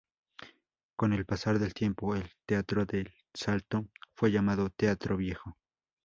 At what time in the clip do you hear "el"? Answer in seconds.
1.13-1.27, 2.15-2.27